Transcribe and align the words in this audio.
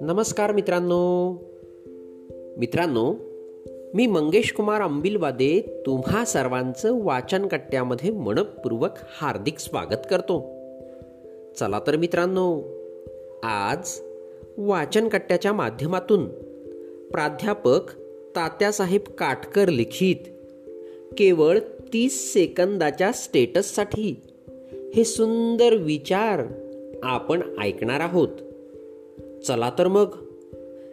नमस्कार 0.00 0.52
मित्रांनो. 0.52 1.32
मित्रांनो 2.56 3.14
मी 3.94 4.06
मंगेश 4.06 4.52
कुमार 4.52 4.80
अंबिलवादे 4.80 5.82
तुम्हा 5.86 6.24
सर्वांचं 6.24 7.04
वाचन 7.04 7.46
कट्ट्यामध्ये 7.46 8.10
मनपूर्वक 8.10 8.90
हार्दिक 9.20 9.58
स्वागत 9.58 10.06
करतो. 10.10 10.40
चला 11.58 11.80
तर 11.86 11.96
मित्रांनो 11.96 12.60
आज 13.42 14.00
वाचन 14.58 15.08
कट्ट्याच्या 15.08 15.52
माध्यमातून 15.52 16.28
प्राध्यापक 17.10 17.80
तात्यासाहेब 18.36 19.00
काटकर 19.00 19.68
लिखित 19.68 20.16
केवळ 21.18 21.58
तीस 21.92 22.32
सेकंदाच्या 22.32 23.12
स्टेटससाठी 23.12 24.20
हे 24.96 25.04
सुंदर 25.04 25.74
विचार 25.74 26.42
आपण 27.02 27.58
ऐकणार 27.62 28.00
आहोत. 28.00 28.28
चला 29.46 29.70
तर 29.78 29.88
मग 29.88 30.14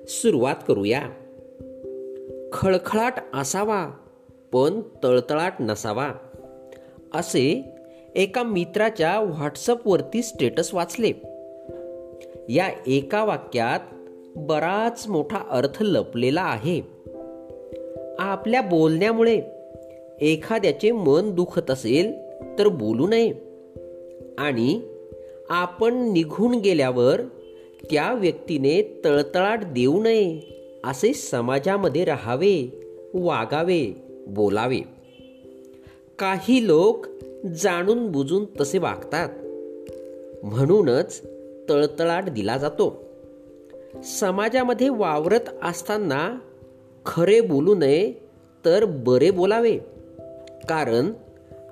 सुरुवात 0.08 0.55
करूया. 0.68 1.02
खळखळाट 2.54 3.14
असावा 3.34 3.90
पण 4.54 4.81
तळतळाट 5.04 5.54
नसावा 5.59 6.12
असे 7.14 7.73
एका 8.16 8.44
मित्राच्या 8.44 9.20
व्हॉट्सअपवरती 9.20 10.22
स्टेटस 10.22 10.73
वाचले. 10.73 11.12
या 12.50 12.70
एका 12.88 13.23
वाक्यात 13.23 13.80
बराच 14.36 15.08
मोठा 15.08 15.38
अर्थ 15.50 15.81
लपलेला 15.81 16.42
आहे. 16.42 16.81
आपल्या 18.20 18.62
बोलण्यामुळे 18.62 19.42
एखाद्याचे 20.22 20.92
मन 20.92 21.31
दुखत 21.36 21.72
असेल 21.72 22.14
तर 22.59 22.67
बोलू 22.67 23.08
नये. 23.08 23.53
आणि 24.38 24.82
आपण 25.50 26.12
निघून 26.12 26.55
गेल्यावर 26.55 27.22
त्या 27.92 28.14
व्यक्तीने 28.14 29.02
तळतळाट 29.06 29.59
देऊ 29.64 30.03
नये 30.03 30.42
असे 30.84 31.14
समाजामध्ये 31.14 32.06
राहावे 32.06 32.81
वागावे 33.14 33.95
बोलावे. 34.28 34.80
काही 36.20 36.67
लोक 36.67 37.06
जाणून 37.48 38.11
बुजून 38.11 38.45
तसे 38.61 38.78
वागतात. 38.78 39.30
म्हणूनच 40.45 41.22
तळतळाट 41.70 42.30
दिला 42.30 42.58
जातो. 42.58 43.04
समाजामध्ये 44.04 44.89
वावरत 44.89 45.50
असताना 45.64 46.39
खरे 47.06 47.42
बोलू 47.42 47.76
नये 47.76 48.14
तर 48.66 48.86
बरे 48.86 49.31
बोलावे. 49.31 49.78
कारण 50.70 51.11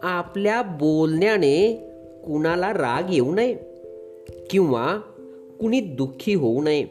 आपल्या 0.03 0.61
बोलण्याने 0.61 1.90
कुणाला 2.25 2.73
राग 2.73 3.13
येऊ 3.13 3.35
नये 3.35 3.55
किंवा 4.49 4.97
कुणी 5.59 5.79
दुःखी 5.79 6.33
होऊ 6.33 6.61
नये. 6.61 6.83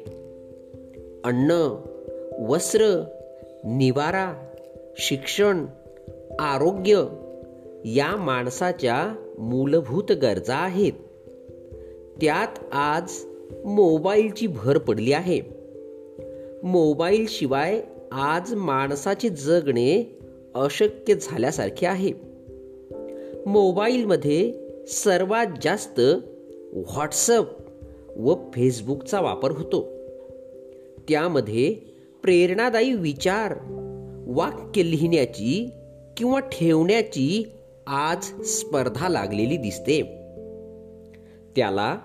अन्न 1.24 1.74
वस्त्र 2.48 3.04
निवारा 3.64 4.34
शिक्षण 4.96 5.66
आरोग्य 6.38 7.04
या 7.84 8.16
माणसाच्या 8.16 9.14
मूलभूत 9.38 10.12
गरजा 10.12 10.56
आहेत. 10.56 10.92
त्यात 12.20 12.58
आज 12.72 13.12
मोबाईलची 13.64 14.46
भर 14.46 14.78
पडली 14.78 15.12
आहे. 15.12 15.40
मोबाईल 16.62 17.26
शिवाय 17.28 17.80
आज 18.12 18.54
माणसाचे 18.54 19.28
जगणे 19.28 20.18
अशक्य 20.54 21.14
झाल्यासारखे 21.14 21.86
आहे. 21.86 22.12
मोबाईलमध्ये 23.46 24.69
सर्वात 24.90 25.46
जास्त 25.62 26.00
व्हॉट्सअप 26.72 27.46
व 28.16 28.34
फेसबुकचा 28.34 29.20
वापर 29.20 29.50
होतो. 29.50 29.80
त्यामध्ये 31.08 31.74
प्रेरणादायी 32.22 32.94
विचार 32.94 33.54
वाक्य 34.26 34.82
लिहिण्याची 34.82 35.70
किंवा 36.16 36.40
ठेवण्याची 36.40 37.52
आज 37.86 38.42
स्पर्धा 38.42 39.08
लागलेली 39.08 39.56
दिसते. 39.56 40.02
त्याला 41.56 41.98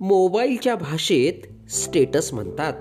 मोबाईलच्या 0.00 0.74
भाषेत 0.74 1.70
स्टेटस 1.70 2.32
म्हणतात. 2.32 2.72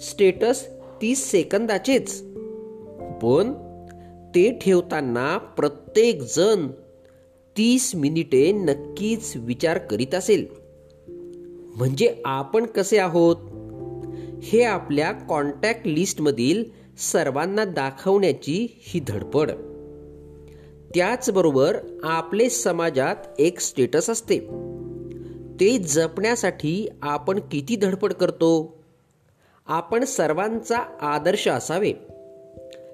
स्टेटस 0.00 0.66
तीस 1.02 1.30
सेकंदाचेच 1.30 2.22
पण 3.22 3.52
ते 4.34 4.58
ठेवताना 4.60 5.38
प्रत्येक 5.38 6.22
जण 6.22 6.66
तीस 7.56 7.94
मिनिटे 7.94 8.52
नक्कीच 8.52 9.32
विचार 9.36 9.78
करीत 9.78 10.14
असेल. 10.14 10.46
म्हणजे 11.76 12.22
आपण 12.24 12.66
कसे 12.66 12.98
आहोत? 12.98 13.36
हे 14.42 14.62
आपल्या 14.62 15.12
कॉन्टॅक्ट 15.12 15.86
लिस्टमधील 15.86 16.64
सर्वांना 16.98 17.64
दाखवण्याची 17.64 18.66
ही 18.80 19.00
धडपड. 19.08 19.50
त्याचबरोबर 20.94 21.78
आपले 22.02 22.50
समाजात 22.50 23.16
एक 23.38 23.60
स्टेटस 23.60 24.10
असते. 24.10 24.38
ते 25.60 25.78
जपण्यासाठी 25.78 26.88
आपण 27.02 27.38
किती 27.38 27.76
धडपड 27.76 28.12
करतो? 28.12 28.82
आपण 29.66 30.04
सर्वांचा 30.04 30.78
आदर्श 31.00 31.48
असावे. 31.48 31.92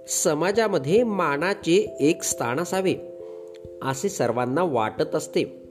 समाजामध्ये 0.08 1.02
मानाचे 1.02 1.96
एक 2.00 2.22
स्थान 2.22 2.60
असावे. 2.60 2.94
असे 3.82 4.08
सर्वांना 4.08 4.62
वाटत 4.62 5.14
असते. 5.14 5.62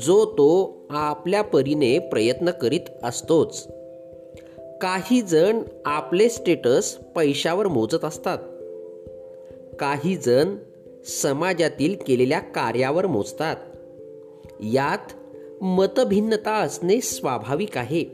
जो 0.00 0.32
तो 0.32 0.76
आपल्या 0.90 1.42
परीने 1.42 1.98
प्रयत्न 1.98 2.50
करीत 2.50 2.80
असतोच. 3.02 3.68
काही 4.80 5.22
जण 5.22 5.62
आपले 5.84 6.28
स्टेटस 6.28 6.94
पैशावर 6.94 7.68
मोजत 7.68 8.04
असतात. 8.04 8.38
काही 9.78 10.16
जण 10.16 10.56
समाजातील 11.06 11.96
केलेल्या 12.06 12.38
कार्यावर 12.38 13.06
मोजतात. 13.06 13.56
यात 14.60 15.12
मतभिन्नता 15.62 16.54
असणे 16.54 17.00
स्वाभाविक 17.00 17.78
आहे. 17.78 18.04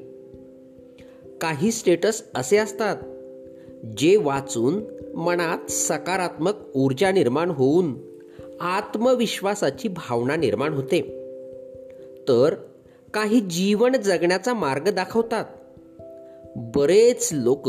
काही 1.41 1.73
स्टेटस 1.73 2.23
असे 2.35 2.57
असतात 2.57 2.97
जे 3.99 4.17
वाचून 4.17 4.83
मनात 5.15 5.71
सकारात्मक 5.71 6.55
ऊर्जा 6.75 7.13
निर्माण 7.13 7.51
होऊन 7.51 8.08
आत्मविश्वासाची 8.61 9.89
भावना 9.89 10.37
निर्माण 10.37 10.73
होते. 10.73 11.01
तर 12.29 12.55
काही 13.15 13.41
जीवन 13.41 13.93
जगण्याचा 13.93 14.55
मार्ग 14.55 14.91
दाखवतात. 14.91 15.45
बरेच 16.57 17.29
लोक 17.33 17.69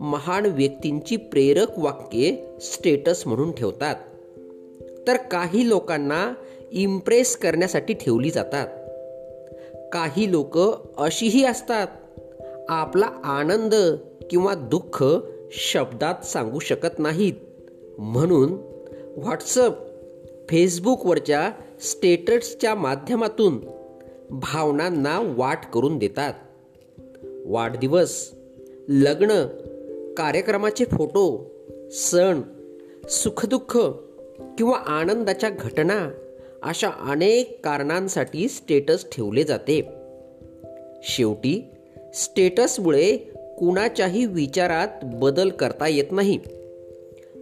महान 0.00 0.46
व्यक्तींची 0.46 1.16
प्रेरक 1.16 1.78
वाक्ये 1.78 2.46
स्टेटस 2.60 3.26
म्हणून 3.26 3.52
ठेवतात. 3.52 3.96
तर 5.06 5.16
काही 5.16 5.68
लोकांना 5.68 6.34
इम्प्रेस 6.72 7.36
करण्यासाठी 7.36 7.94
ठेवली 7.94 8.30
जातात. 8.30 8.68
काही 9.92 10.32
लोक 10.32 10.58
अशीही 11.00 11.44
असतात. 11.44 11.86
आपला 12.68 13.06
आनंद 13.24 13.74
किंवा 14.30 14.54
दुःख 14.54 15.04
शब्दात 15.50 16.24
सांगू 16.24 16.58
शकत 16.58 16.98
नाहीत. 16.98 17.32
म्हणून 17.98 18.52
व्हॉट्सअप 19.16 19.93
फेसबुकवरच्या 20.48 21.50
स्टेटसच्या 21.80 22.74
माध्यमातून 22.74 23.60
भावनांना 24.30 25.34
वाट 25.36 25.58
करून 25.74 25.98
देतात. 25.98 26.34
वाढदिवस 27.46 28.30
लग्न 28.88 29.46
कार्यक्रमाचे 30.16 30.84
फोटो 30.84 31.50
सण 31.90 32.40
सुखदुःख 33.08 33.78
किंवा 34.58 34.76
आनंदाच्या 34.76 35.50
घटना 35.50 36.10
अशा 36.62 36.88
अनेक 36.88 37.64
कारणांसाठी 37.64 38.48
स्टेटस 38.48 39.06
ठेवले 39.12 39.44
जाते. 39.44 39.88
शेवटी 41.02 41.64
स्टेटसमुळे 42.14 43.16
कुणाच्याही 43.58 44.26
विचारात 44.26 44.88
बदल 45.04 45.48
करता 45.48 45.88
येत 45.88 46.12
नाही. 46.12 46.38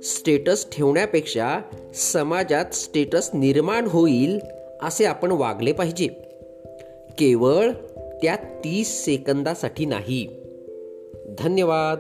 स्टेटस 0.03 0.67
ठेवण्यापेक्षा 0.73 1.61
समाजात 1.95 2.75
स्टेटस 2.75 3.31
निर्माण 3.35 3.87
होईल 3.87 4.39
असे 4.83 5.05
आपण 5.05 5.31
वागले 5.31 5.73
पाहिजे. 5.73 6.07
केवळ 7.19 7.71
त्या 8.23 8.37
तीस 8.37 9.05
सेकंदासाठी 9.05 9.85
नाही. 9.85 10.29
धन्यवाद. 11.39 11.99